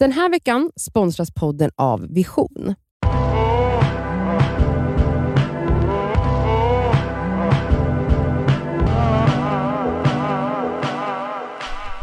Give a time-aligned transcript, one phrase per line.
[0.00, 2.74] Den här veckan sponsras podden av Vision.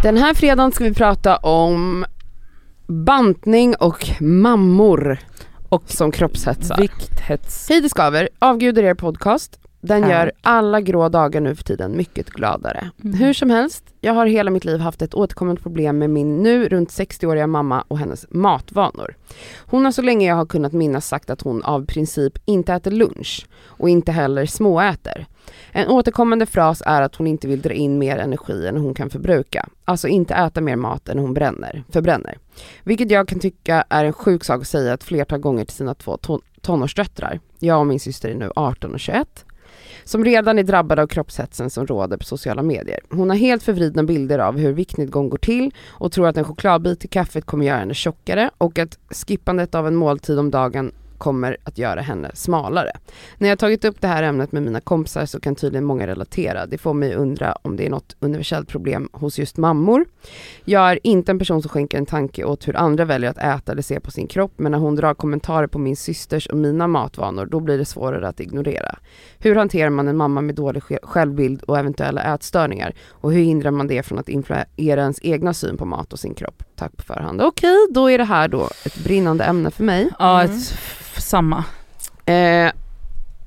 [0.03, 2.05] Den här fredagen ska vi prata om
[2.87, 5.19] bantning och mammor
[5.69, 6.77] och som kroppshetsar.
[6.77, 7.69] Vikthets.
[7.69, 9.66] Hej det skaver, avgudar er podcast.
[9.87, 12.91] Den gör alla grå dagar nu för tiden mycket gladare.
[13.03, 13.17] Mm.
[13.17, 16.69] Hur som helst, jag har hela mitt liv haft ett återkommande problem med min nu
[16.69, 19.15] runt 60-åriga mamma och hennes matvanor.
[19.65, 22.91] Hon har så länge jag har kunnat minnas sagt att hon av princip inte äter
[22.91, 25.25] lunch och inte heller småäter.
[25.71, 29.09] En återkommande fras är att hon inte vill dra in mer energi än hon kan
[29.09, 29.69] förbruka.
[29.85, 32.37] Alltså inte äta mer mat än hon bränner, förbränner.
[32.83, 35.93] Vilket jag kan tycka är en sjuk sak att säga ett flertal gånger till sina
[35.93, 37.39] två ton- tonårsdöttrar.
[37.59, 39.45] Jag och min syster är nu 18 och 21
[40.07, 42.99] som redan är drabbade av kroppshetsen som råder på sociala medier.
[43.09, 47.05] Hon har helt förvridna bilder av hur viktnedgång går till och tror att en chokladbit
[47.05, 51.57] i kaffet kommer göra henne tjockare och att skippandet av en måltid om dagen kommer
[51.63, 52.91] att göra henne smalare.
[53.37, 56.65] När jag tagit upp det här ämnet med mina kompisar så kan tydligen många relatera.
[56.65, 60.05] Det får mig undra om det är något universellt problem hos just mammor.
[60.65, 63.71] Jag är inte en person som skänker en tanke åt hur andra väljer att äta
[63.71, 66.87] eller se på sin kropp, men när hon drar kommentarer på min systers och mina
[66.87, 68.99] matvanor, då blir det svårare att ignorera.
[69.39, 72.93] Hur hanterar man en mamma med dålig självbild och eventuella ätstörningar?
[73.09, 76.33] Och hur hindrar man det från att influera ens egna syn på mat och sin
[76.33, 76.63] kropp?
[76.77, 77.41] Tack på förhand.
[77.41, 80.09] Okej, då är det här då ett brinnande ämne för mig.
[80.19, 80.55] Ja, Mm.
[80.57, 80.61] ett,
[81.17, 81.57] samma.
[82.25, 82.71] Eh,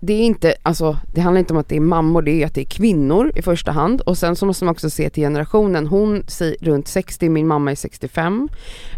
[0.02, 2.54] det är inte, alltså det handlar inte om att det är mammor, det är att
[2.54, 5.86] det är kvinnor i första hand och sen så måste man också se till generationen.
[5.86, 8.48] Hon säger runt 60, min mamma är 65.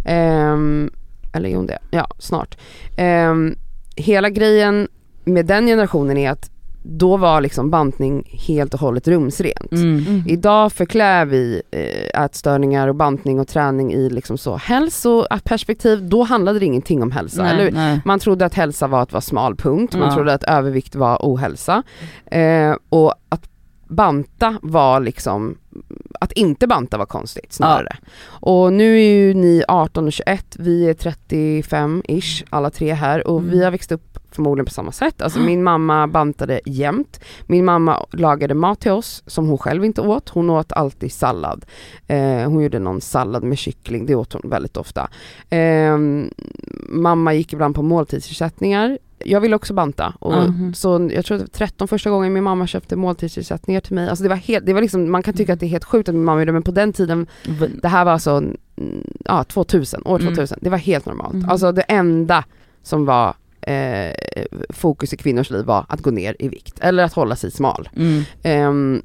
[0.05, 0.91] Ehm,
[1.33, 1.79] eller är hon det?
[1.91, 2.59] Ja, snart.
[2.97, 3.55] Ehm,
[3.97, 4.89] hela grejen
[5.25, 6.51] med den generationen är att
[6.83, 9.73] då var liksom bantning helt och hållet rumsrent.
[9.73, 10.25] Mm.
[10.29, 16.59] Idag förklär vi eh, ätstörningar och bantning och träning i liksom så hälsoperspektiv, då handlade
[16.59, 17.71] det ingenting om hälsa, eller hur?
[17.73, 18.01] nej.
[18.05, 20.15] Man trodde att hälsa var att vara smal punkt, man Ja.
[20.15, 21.83] trodde att övervikt var ohälsa.
[22.27, 23.49] Eh, och att
[23.89, 25.59] banta var liksom,
[26.21, 27.97] att inte banta var konstigt snarare.
[28.25, 33.39] Och nu är ju ni 18 och 21, vi är 35-ish alla tre här och
[33.39, 33.51] Mm.
[33.51, 35.23] vi har växt upp förmodligen på samma sätt.
[35.23, 37.21] Alltså min mamma bantade jämt.
[37.47, 40.29] Min mamma lagade mat till oss som hon själv inte åt.
[40.29, 41.65] Hon åt alltid sallad.
[42.07, 45.09] Eh, hon gjorde någon sallad med kyckling, det åt hon väldigt ofta.
[45.51, 45.99] Eh,
[46.89, 48.99] mamma gick ibland på måltidsersättningar.
[49.25, 50.15] Jag ville också banta.
[50.19, 50.75] Och Mhm.
[50.75, 54.09] Så jag tror att det var 13 första gången min mamma köpte måltidsersättningar till mig.
[54.09, 56.09] Alltså det var helt, det var liksom, man kan tycka att det är helt sjukt
[56.09, 57.27] att min mamma gjorde men på den tiden,
[57.83, 58.53] det här var alltså mm,
[59.25, 60.35] ja, 2000, år Mm.
[60.35, 60.59] 2000.
[60.63, 61.35] Det var helt normalt.
[61.35, 61.49] Mhm.
[61.49, 62.45] Alltså det enda
[62.83, 64.13] som var eh,
[64.71, 67.89] fokus i kvinnors liv var att gå ner i vikt eller att hålla sig smal.
[67.97, 68.25] Mm.
[68.69, 69.03] Um,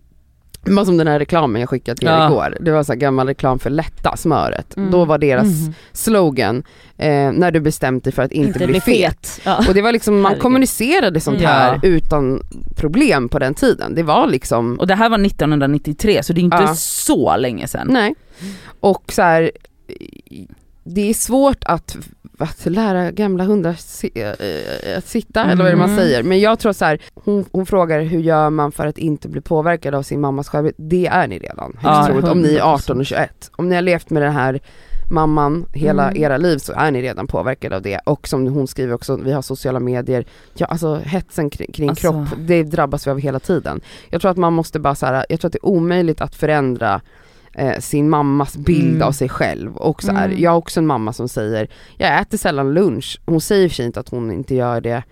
[0.64, 2.28] det var som den här reklamen jag skickade till er Ja.
[2.28, 2.58] igår.
[2.62, 4.78] Det var så gammal reklam för lätta smöret.
[4.78, 4.92] Mm.
[4.92, 5.74] Då var deras Mhm.
[5.94, 6.64] slogan,
[6.98, 9.42] eh, när du bestämt dig för att inte, bli fet.
[9.46, 9.58] Ja.
[9.68, 10.42] Och det var liksom, man Herregud.
[10.42, 11.50] kommunicerade sånt Ja.
[11.50, 12.44] här utan
[12.76, 13.96] problem på den tiden.
[13.96, 17.88] Det var liksom, Och det här var 1993 så det är inte så länge sedan.
[17.90, 18.16] nej.
[18.80, 19.52] Och så här,
[20.84, 21.98] det är svårt att,
[22.38, 25.98] att lära gamla hundar si, eh, att sitta, eller vad är det man Mm.
[26.00, 26.24] säger.
[26.24, 29.42] Men jag tror så här, hon, hon frågar hur gör man för att inte bli
[29.42, 30.76] påverkad av sin mammas självbild.
[30.78, 32.64] Det är ni redan, högst Ja, troligt, om ni är 100%.
[32.64, 33.52] 18 och 21.
[33.56, 34.60] Om ni har levt med den här
[35.12, 36.24] mamman hela Mm.
[36.24, 38.00] era liv så är ni redan påverkade av det.
[38.06, 42.02] Och som hon skriver också, vi har sociala medier, ja alltså hetsen kring, kring Alltså.
[42.12, 43.82] kropp, det drabbas vi av hela tiden.
[44.10, 46.36] Jag tror att man måste bara så här, jag tror att det är omöjligt att
[46.36, 47.02] förändra
[47.58, 49.08] eh, sin mammas bild Mm.
[49.08, 49.76] av sig själv.
[49.78, 50.40] Och så här, Mm.
[50.42, 53.20] Jag har också en mamma som säger, jag äter sällan lunch.
[53.26, 55.04] Hon säger för sig inte att hon inte gör det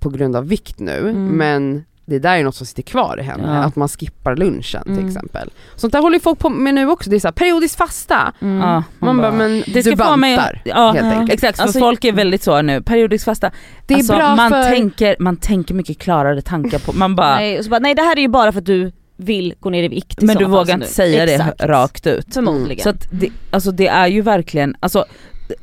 [0.00, 1.26] på grund av vikt nu, Mm.
[1.28, 3.52] men det där är något som sitter kvar i henne, Ja.
[3.64, 5.06] att man skippar lunchen till Mm.
[5.08, 5.50] exempel.
[5.76, 8.32] Sånt där håller ju folk på med nu också, det är så här, periodisk fasta.
[8.40, 8.58] Mm.
[8.60, 11.12] Ja, Man bara, men det ska du bantar mig, ja, helt Ja.
[11.12, 11.32] enkelt.
[11.32, 13.50] exakt, för Alltså- folk är väldigt så nu, periodisk fasta.
[13.86, 14.62] Det är alltså, bra man, för...
[14.64, 18.02] tänker, man tänker mycket klarare tankar på, man bara, Nej, och så bara, nej det
[18.02, 20.74] här är ju bara för att du vill gå ner i vikt men du vågar
[20.74, 21.58] inte säga Exakt.
[21.58, 22.34] det rakt ut.
[22.34, 22.82] Förmodligen.
[22.82, 25.04] Så att det, alltså det är ju verkligen, alltså,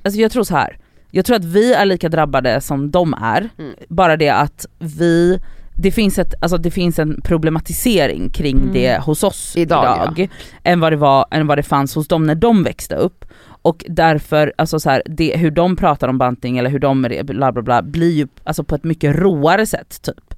[0.04, 0.78] alltså jag tror så här.
[1.12, 3.74] jag tror att vi är lika drabbade som de är, Mm.
[3.90, 5.40] bara det att vi
[5.76, 8.74] det finns, ett, alltså det finns en problematisering kring Mm.
[8.74, 10.30] det hos oss Idag, idag,
[10.64, 13.26] än, vad det var, än vad det fanns hos dem när de växte upp.
[13.64, 17.52] Och därför, alltså så här, det, hur de pratar om bantning eller hur de bla
[17.52, 20.31] bla bla blir ju alltså på ett mycket råare sätt typ.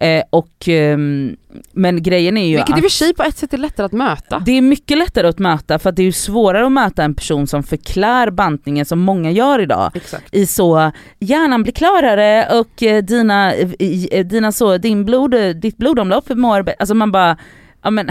[0.00, 1.36] Eh, och, ehm,
[1.72, 3.86] men grejen är ju Vilket i att och för sig på ett sätt är lättare
[3.86, 4.38] att möta.
[4.46, 7.14] det är mycket lättare att möta för att det är ju svårare att möta en
[7.14, 10.34] person som förklär bantningen som många gör idag Exakt.
[10.34, 15.48] i så hjärnan blir klarare och eh, dina, i- eh, dina så, din blod, eh,
[15.48, 17.36] ditt blodomlopp mår bä- Alltså man bara,
[17.82, 18.08] ja men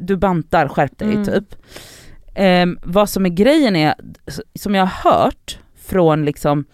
[0.00, 1.24] du bantar, skärp dig Mm.
[1.24, 1.44] typ.
[2.34, 3.94] Ehm, vad som är grejen är,
[4.58, 6.64] som jag har hört från liksom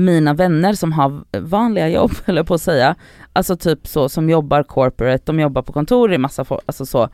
[0.00, 2.94] mina vänner som har vanliga jobb, eller på att säga,
[3.32, 7.08] alltså typ så som jobbar corporate, de jobbar på kontor i massa folk, alltså så.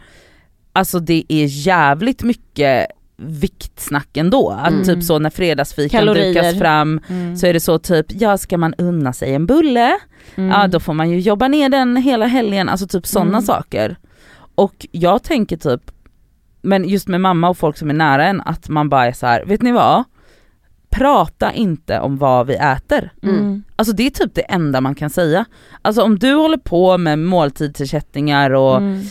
[0.72, 2.86] Alltså det är jävligt mycket
[3.16, 4.50] viktsnack ändå.
[4.50, 4.84] Att Mm.
[4.84, 6.34] typ så när fredagsfikan Kalorier.
[6.34, 7.36] dukas fram Mm.
[7.36, 9.98] så är det så typ, ja ska man unna sig en bulle?
[10.34, 10.50] Mm.
[10.50, 13.42] Ja då får man ju jobba ner den hela helgen, alltså typ sådana Mm.
[13.42, 13.96] saker.
[14.54, 15.80] Och jag tänker typ,
[16.62, 19.26] men just med mamma och folk som är nära en, att man bara är så
[19.26, 20.04] här, vet ni vad?
[20.90, 23.10] Prata inte om vad vi äter.
[23.22, 23.64] Mm.
[23.76, 25.44] Alltså det är typ det enda man kan säga.
[25.82, 29.02] Alltså om du håller på med måltidsersättningar och Mm.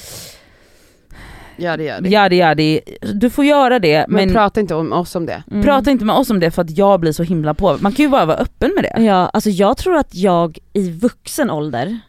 [1.57, 2.09] Ja det gör det.
[2.09, 2.81] jadi jadi,
[3.13, 5.43] du får göra det Men, men, prata inte om oss om det.
[5.51, 5.63] Mm.
[5.63, 7.77] prata inte med oss om det för att jag blir så himla på.
[7.81, 9.03] Man kan ju bara vara öppen med det.
[9.03, 11.99] Ja, alltså jag tror att jag i vuxen ålder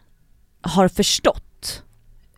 [0.63, 1.83] har förstått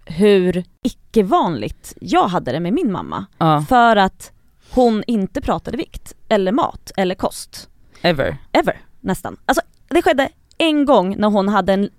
[0.04, 3.26] hur icke-vanligt jag hade det med min mamma.
[3.38, 4.32] Ja, För att
[4.74, 7.68] hon inte pratade vikt, eller mat, eller kost.
[8.02, 8.36] ever.
[8.52, 9.36] Ever, nästan.
[9.46, 10.28] Alltså det skedde
[10.58, 11.90] en gång när hon hade en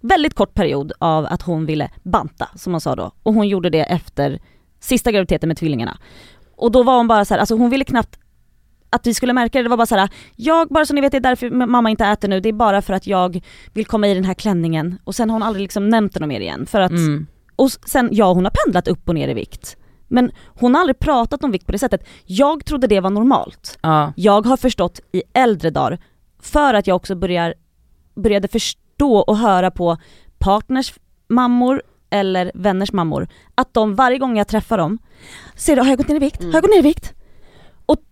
[0.00, 3.12] väldigt kort period av att hon ville banta, som man sa då.
[3.22, 4.40] Och hon gjorde det efter
[4.80, 5.98] sista graviditeten med tvillingarna.
[6.56, 8.18] Och då var hon bara så här, alltså hon ville knappt
[8.90, 11.10] att vi skulle märka det, det var bara så här, jag, bara så ni vet
[11.12, 14.08] det är därför mamma inte äter nu, det är bara för att jag vill komma
[14.08, 14.98] i den här klänningen.
[15.04, 16.66] Och sen har hon aldrig liksom nämnt det mer igen.
[16.66, 17.26] För att, Mm.
[17.56, 19.76] och sen, ja hon har pendlat upp och ner i vikt.
[20.14, 22.06] Men hon har aldrig pratat om vikt på det sättet.
[22.24, 23.78] Jag trodde det var normalt.
[23.82, 24.12] Ja.
[24.16, 25.98] Jag har förstått i äldre dagar,
[26.40, 27.54] för att jag också börjar,
[28.14, 29.96] började förstå och höra på
[30.38, 30.94] partners
[31.28, 34.98] mammor eller vänners mammor, att de varje gång jag träffar dem,
[35.56, 36.42] ser du, har jag gått ner i vikt?
[36.42, 37.14] Har jag gått ner i vikt?
[37.86, 38.02] Och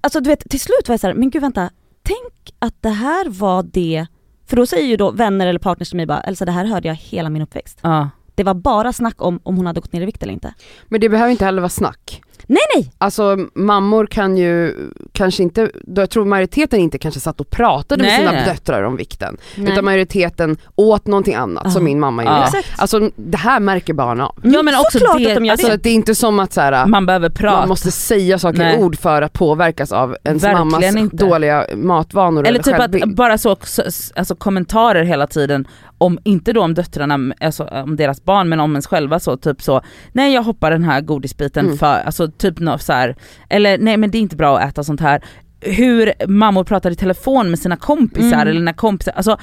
[0.00, 1.70] alltså du vet, till slut var jag såhär, men gud vänta,
[2.02, 4.06] tänk att det här var det,
[4.46, 6.88] för då säger ju då vänner eller partners till mig bara, Elsa det här hörde
[6.88, 7.78] jag hela min uppväxt.
[7.82, 8.10] Ja.
[8.40, 10.54] Det var bara snack om om hon hade gått ner i vikt eller inte.
[10.88, 12.22] Men det behöver inte heller vara snack.
[12.46, 12.92] Nej nej!
[12.98, 14.76] Alltså mammor kan ju
[15.12, 18.44] kanske inte, då jag tror majoriteten inte kanske satt och pratade med Nej, sina nej.
[18.44, 19.36] döttrar om vikten.
[19.56, 19.72] nej.
[19.72, 21.70] Utan majoriteten åt någonting annat Ja.
[21.70, 22.30] som min mamma Ja.
[22.36, 22.58] gjorde.
[22.58, 22.80] Exakt.
[22.80, 24.38] Alltså det här märker barn av.
[24.42, 26.40] Ja men också Såklart det, att de gör alltså, Så att det är inte som
[26.40, 27.58] att så här, man behöver prata.
[27.58, 28.76] man måste säga saker Nej.
[28.80, 31.16] i ord för att påverkas av ens Verkligen mammas inte.
[31.16, 33.04] dåliga matvanor Eller typ självbild.
[33.04, 33.82] att bara så, så-
[34.16, 35.68] alltså kommentarer hela tiden
[36.00, 39.62] om, inte då om döttrarna, alltså om deras barn men om ens själva så, typ
[39.62, 39.80] så,
[40.12, 41.78] nej jag hoppar den här godisbiten Mm.
[41.78, 43.16] för, alltså typ något så här,
[43.48, 45.24] eller nej men det är inte bra att äta sånt här.
[45.60, 48.48] Hur mammor pratar i telefon med sina kompisar Mm.
[48.48, 49.36] eller när kompisar, alltså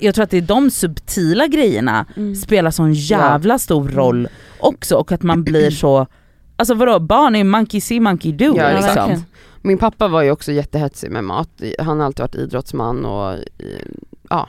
[0.00, 2.34] jag tror att det är de subtila grejerna Mm.
[2.34, 4.28] spelar sån jävla stor roll
[4.60, 6.06] också och att man blir så,
[6.56, 8.94] alltså vadå barn är ju monkey see monkey do Ja, liksom.
[8.94, 9.24] verkligen.
[9.62, 11.48] Min pappa var ju också jättehetsig med mat.
[11.78, 13.38] Han har alltid varit idrottsman och
[14.30, 14.48] ja,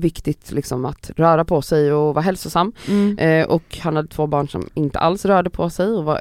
[0.00, 2.72] viktigt liksom att röra på sig och vara hälsosam.
[2.88, 3.18] Mm.
[3.18, 6.20] Eh, och han hade två barn som inte alls rörde på sig och var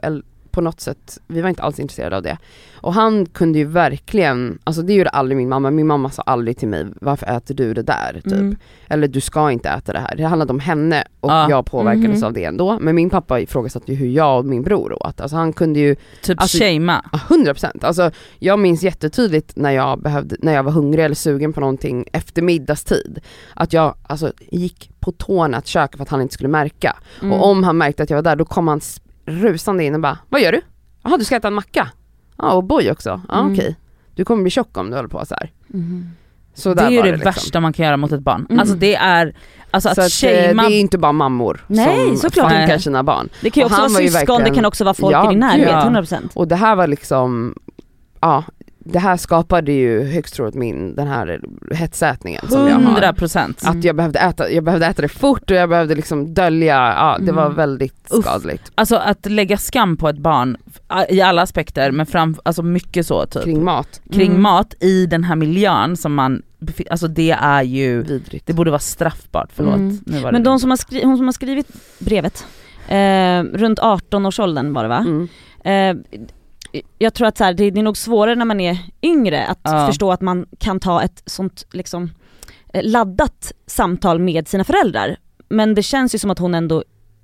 [0.51, 2.37] på något sätt, vi var inte alls intresserade av det.
[2.81, 6.57] Och han kunde ju verkligen, alltså det gjorde aldrig min mamma, min mamma sa aldrig
[6.57, 8.13] till mig varför äter du det där?
[8.23, 8.31] Typ.
[8.33, 8.55] Mm.
[8.87, 10.15] Eller du ska inte äta det här.
[10.15, 11.49] Det handlade om henne och Ja.
[11.49, 12.23] jag påverkades Mhm.
[12.23, 12.77] av det ändå.
[12.81, 15.21] Men min pappa ifrågasatte ju hur jag och min bror åt.
[15.21, 17.05] Alltså han kunde ju Typ Alltså- shamea.
[17.11, 17.83] Ja, 100%.
[17.83, 22.05] Alltså, jag minns jättetydligt när jag, behövde, när jag var hungrig eller sugen på någonting
[22.13, 23.19] efter middagstid.
[23.53, 26.95] Att jag alltså, gick på tårna att köka för att han inte skulle märka.
[27.21, 27.33] Mm.
[27.33, 28.81] Och om han märkte att jag var där då kom han
[29.29, 30.61] rusande in och bara Vad gör du?
[31.03, 31.87] Jaha du ska äta en macka?
[32.37, 33.21] Ja och boy också?
[33.29, 33.53] Ja Mm.
[33.53, 33.75] okej.
[34.15, 35.51] Du kommer bli tjock om du håller på så här.
[35.67, 36.09] Mhm.
[36.53, 37.25] Så Det är ju var det, liksom.
[37.25, 38.45] värsta man kan göra mot ett barn.
[38.49, 38.59] Mm.
[38.59, 39.33] Alltså det är,
[39.71, 42.77] alltså Så att, att, eh, shamea det är inte bara mammor Nej, som såklart funkar
[42.77, 43.29] sina barn.
[43.41, 45.39] Det kan ju också vara syskon, det verkligen- kan också vara folk Ja, i din
[45.39, 45.75] närhet, gud.
[45.75, 46.31] 100%.
[46.33, 47.55] Och det här var liksom,
[48.21, 48.43] ja
[48.91, 51.39] det här skapade ju högst troligt min, den här
[51.71, 52.81] hetsätningen som jag har.
[52.81, 53.61] 100 procent.
[53.65, 57.17] Att jag behövde äta, jag behövde äta det fort och jag behövde liksom dölja, ja
[57.21, 57.55] det var Mm.
[57.57, 58.25] väldigt Uff.
[58.25, 58.71] skadligt.
[58.75, 60.57] Alltså att lägga skam på ett barn
[61.09, 63.43] i alla aspekter men fram, alltså mycket så typ.
[63.43, 64.41] Kring, Kring mat, Mm.
[64.41, 66.41] mat i den här miljön som man,
[66.89, 68.45] alltså det är ju, vidrigt.
[68.47, 69.75] det borde vara straffbart, förlåt.
[69.75, 69.97] Mm.
[70.05, 71.67] Nu var Men det de som har skri- hon som har skrivit
[71.99, 72.45] brevet,
[72.87, 75.05] eh, runt 18-årsåldern var det va?
[75.07, 75.27] Mm.
[75.63, 76.19] Eh,
[76.97, 79.59] jag tror att så här, det, det är nog svårare när man är yngre att
[79.63, 79.87] Ja.
[79.87, 82.11] förstå att man kan ta ett sånt liksom
[82.73, 85.17] eh, laddat samtal med sina föräldrar.
[85.49, 86.83] Men det känns ju som att hon ändå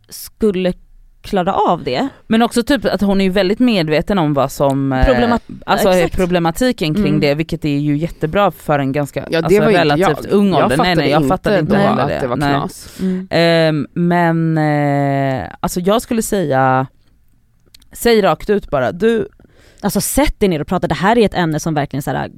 [0.09, 0.73] skulle
[1.21, 2.07] klara av det.
[2.27, 5.89] Men också typ att hon är ju väldigt medveten om vad som, eh, Problemat- alltså
[5.89, 6.15] exakt.
[6.15, 7.19] problematiken kring Mm.
[7.19, 10.33] det vilket är ju jättebra för en ganska Ja det alltså, relativt jag.
[10.33, 10.77] ung jag ålder.
[10.77, 12.19] Nej nej jag fattade inte då heller att det.
[12.21, 12.99] det var knas.
[13.29, 16.87] Ehm, men eh, alltså jag skulle säga,
[17.91, 19.27] säg rakt ut bara, du,
[19.85, 22.31] Alltså sätt er ner och prata, det här är ett ämne som verkligen så här,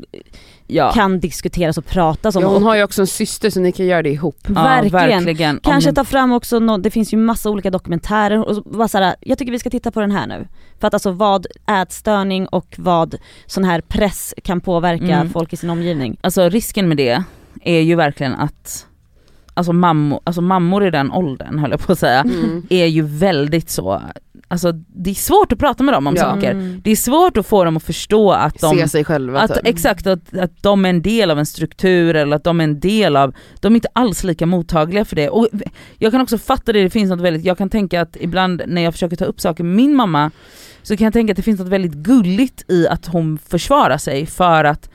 [0.67, 0.91] Ja.
[0.91, 2.41] kan diskuteras och pratas om.
[2.41, 4.37] Ja, hon har ju också en syster så ni kan göra det ihop.
[4.47, 5.59] Ja, verkligen.
[5.63, 8.97] Kanske hon- ta fram också, nå- det finns ju massa olika dokumentärer och bara så
[8.97, 10.47] här, jag tycker vi ska titta på den här nu.
[10.79, 11.47] För att alltså vad
[11.81, 15.29] ätstörning och vad sån här press kan påverka Mm.
[15.29, 16.17] folk i sin omgivning.
[16.21, 17.23] Alltså risken med det
[17.63, 18.83] är ju verkligen att
[19.53, 22.67] Alltså, mammor, alltså mammor i den åldern höll jag på att säga, Mm.
[22.69, 24.01] är ju väldigt så,
[24.47, 26.21] alltså det är svårt att prata med dem om Ja.
[26.23, 26.51] saker.
[26.51, 26.81] Mm.
[26.83, 29.67] Det är svårt att få dem att förstå att de Se sig själva att, typ.
[29.67, 32.79] exakt, att, att de är en del av en struktur eller att de är en
[32.79, 35.29] del av, de är inte alls lika mottagliga för det.
[35.29, 35.47] Och
[35.97, 38.81] jag kan också fatta det, det finns något väldigt, jag kan tänka att ibland när
[38.81, 40.31] jag försöker ta upp saker med min mamma
[40.81, 44.25] så kan jag tänka att det finns något väldigt gulligt i att hon försvarar sig
[44.25, 44.89] för att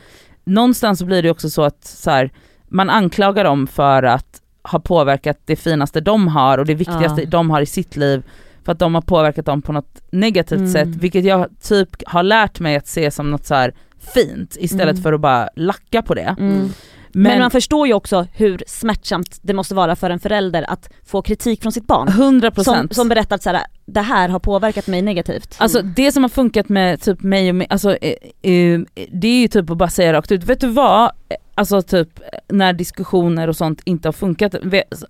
[0.44, 2.30] någonstans så blir det också så att så här,
[2.68, 7.28] man anklagar dem för att ha påverkat det finaste de har och det viktigaste Ja.
[7.28, 8.22] de har i sitt liv
[8.64, 10.72] för att de har påverkat dem på något negativt Mm.
[10.72, 13.74] sätt, vilket jag typ har lärt mig att se som något så här
[14.14, 15.02] fint istället Mm.
[15.02, 16.36] för att bara lacka på det.
[16.38, 16.52] Mm.
[16.54, 16.68] Mm.
[17.14, 20.90] Men, Men, man förstår ju också hur smärtsamt det måste vara för en förälder att
[21.04, 22.08] få kritik från sitt barn.
[22.08, 25.56] 100% Som, som berättar att så här, det här har påverkat mig negativt.
[25.58, 28.10] Alltså det som har funkat med typ mig och mig, alltså eh,
[28.52, 28.80] eh,
[29.12, 31.10] det är ju typ att bara säga rakt ut, vet du vad?
[31.54, 32.08] Alltså typ
[32.48, 34.54] när diskussioner och sånt inte har funkat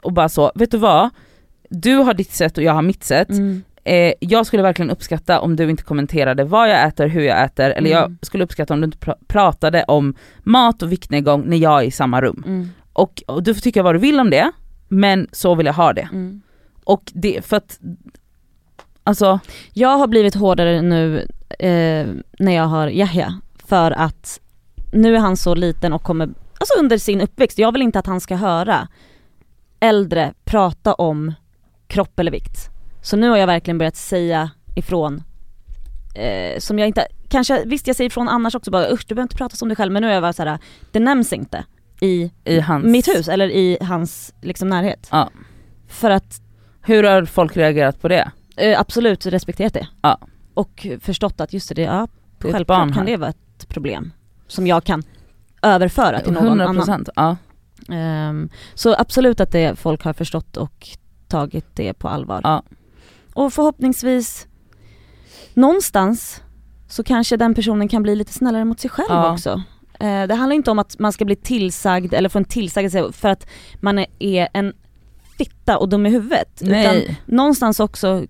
[0.03, 1.11] och bara så, vet du vad?
[1.73, 3.31] Du har ditt sätt och jag har mitt sätt.
[3.31, 3.63] Mm.
[3.85, 7.71] Eh, jag skulle verkligen uppskatta om du inte kommenterade vad jag äter, hur jag äter,
[7.71, 8.19] eller jag Mm.
[8.23, 11.91] skulle uppskatta om du inte pra- pratade om mat och viktnedgång när jag är i
[11.91, 12.43] samma rum.
[12.47, 12.69] Mm.
[12.93, 14.53] Och, och du får tycka vad du vill om det,
[14.89, 16.09] men så vill jag ha det.
[16.13, 16.43] Mm.
[16.85, 17.79] Och det, för att,
[19.05, 19.41] alltså,
[19.73, 21.19] Jag har blivit hårdare nu
[21.59, 22.07] eh,
[22.39, 24.41] när jag har Yahya för att
[24.93, 26.27] nu är han så liten och kommer,
[26.59, 28.89] alltså under sin uppväxt, jag vill inte att han ska höra
[29.81, 31.33] äldre prata om
[31.93, 32.71] kropp eller vikt.
[33.03, 35.23] Så nu har jag verkligen börjat säga ifrån
[36.15, 39.23] eh, som jag inte, kanske, visst jag säger ifrån annars också bara usch du behöver
[39.25, 40.59] inte prata som dig själv men nu är jag bara såhär,
[40.93, 41.65] det nämns inte
[42.01, 42.85] i i hans...
[42.85, 45.09] mitt hus eller i hans liksom närhet.
[45.11, 45.31] Ja.
[45.89, 46.41] För att
[46.83, 48.31] Hur har folk reagerat på det?
[48.57, 49.89] eh, absolut respekterat det.
[50.03, 50.19] Ja.
[50.55, 52.09] Och förstått att just det, ja
[52.39, 54.13] Det självklart kan det vara ett problem
[54.47, 55.03] som jag kan
[55.63, 57.07] överföra till någon 100%, annan.
[57.17, 57.37] ja.
[57.95, 60.89] Ehm, så absolut att det folk har förstått och
[61.33, 62.41] tagit det på allvar.
[62.45, 62.63] Ja.
[63.35, 64.47] Och förhoppningsvis
[65.55, 66.43] någonstans
[66.89, 69.33] så kanske den personen kan bli lite snällare mot sig själv Ja.
[69.33, 69.63] också.
[70.01, 73.29] Eh, det handlar inte om att man ska bli tillsagd eller få en tillsagelse för
[73.29, 73.47] att
[73.81, 74.73] man är- en
[75.39, 76.63] fitta och dum i huvudet.
[76.63, 77.21] Utan Nej.
[77.27, 78.25] någonstans också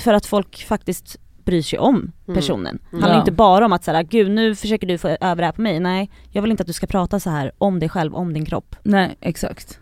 [0.00, 2.34] för att folk faktiskt bryr sig om Mm.
[2.40, 2.78] personen.
[2.82, 3.02] Det Mm.
[3.02, 3.20] handlar Ja.
[3.20, 5.80] inte bara om att säga gud nu försöker du få över det här på mig.
[5.80, 8.44] Nej, jag vill inte att du ska prata så här om dig själv, om din
[8.44, 8.76] kropp.
[8.82, 9.79] Nej exakt.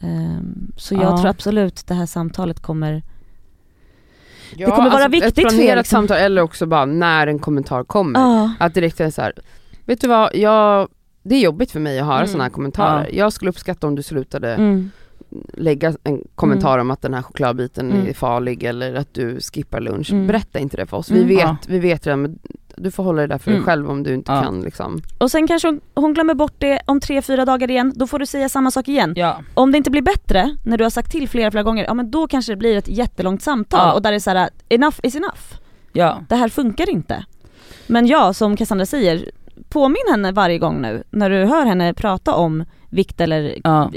[0.00, 1.16] Ehm, så jag Ja.
[1.18, 3.02] tror absolut det här samtalet kommer
[4.56, 5.96] Ja, kommer vara viktigt Ett för er, planerat liksom.
[5.96, 8.20] samtal eller också bara när en kommentar kommer.
[8.20, 8.50] Ja.
[8.58, 9.32] Att direkt är så här,
[9.84, 10.88] vet du vad, jag,
[11.22, 12.26] det är jobbigt för mig att höra Mm.
[12.28, 13.10] sådana här kommentarer.
[13.12, 14.90] Jag skulle uppskatta om du slutade Mm.
[15.54, 18.06] lägga en kommentar om att den här chokladbiten Mm.
[18.06, 20.10] är farlig eller att du skippar lunch.
[20.12, 20.26] Mm.
[20.26, 21.10] Berätta inte det för oss.
[21.10, 21.26] Mm.
[21.26, 21.56] Vi vet, Ja.
[21.68, 22.38] vi vet redan,
[22.76, 23.66] du får hålla det där för dig Mm.
[23.66, 24.42] själv om du inte Ja.
[24.42, 25.00] kan liksom.
[25.18, 28.18] Och sen kanske hon, hon glömmer bort det om tre, fyra dagar igen, då får
[28.18, 29.12] du säga samma sak igen.
[29.16, 29.40] Ja.
[29.54, 32.10] Om det inte blir bättre, när du har sagt till flera, flera gånger, ja men
[32.10, 33.92] då kanske det blir ett jättelångt samtal Ja.
[33.92, 35.42] och där det är så här: enough is enough.
[35.92, 36.20] Ja.
[36.28, 37.24] Det här funkar inte.
[37.86, 39.30] Men ja, som Cassandra säger,
[39.68, 43.90] påminn henne varje gång nu när du hör henne prata om vikt eller Ja.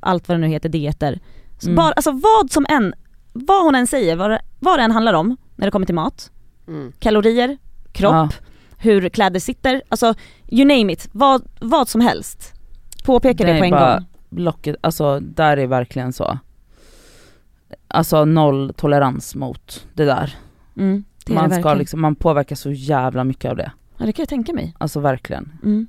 [0.00, 1.20] allt vad det nu heter, dieter.
[1.62, 1.74] Mm.
[1.76, 2.94] bara, alltså vad som än,
[3.32, 5.94] vad hon än säger, vad det, vad det än handlar om när det kommer till
[5.94, 6.30] mat,
[6.68, 6.92] Mm.
[6.98, 7.58] kalorier,
[7.98, 8.28] kropp, Ja.
[8.78, 10.14] hur kläder sitter, alltså
[10.48, 12.52] you name it, vad, vad som helst.
[13.04, 14.06] Påpeka det, är på en bara gång.
[14.30, 16.38] Blocket, alltså där är verkligen så.
[17.88, 20.34] Alltså noll tolerans mot det där.
[20.76, 21.78] Mm, det man det ska verkligen.
[21.78, 23.72] liksom, man påverkas så jävla mycket av det.
[23.98, 24.74] Ja det kan jag tänka mig.
[24.78, 25.52] Alltså verkligen.
[25.62, 25.88] Mm.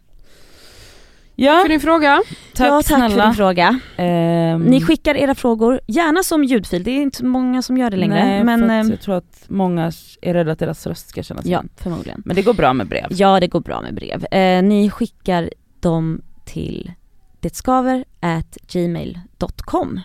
[1.41, 2.21] Ja, För din fråga.
[2.53, 3.09] tack, ja, tack snälla.
[3.09, 3.79] för din fråga.
[3.97, 7.97] Ehm, Ni skickar era frågor, gärna som ljudfil, det är inte många som gör det
[7.97, 8.25] längre.
[8.25, 9.91] Nej, men för att ehm, jag tror att många
[10.21, 11.69] är rädda att deras röst ska kännas ja, igen.
[11.77, 12.21] förmodligen.
[12.25, 13.05] Men det går bra med brev.
[13.09, 14.25] Ja det går bra med brev.
[14.31, 16.91] Eh, ni skickar dem till
[17.39, 19.99] detskaver at gmail.com.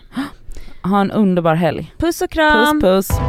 [0.83, 1.93] Ha en underbar helg.
[1.97, 2.81] Puss och kram!
[2.81, 3.19] Puss puss.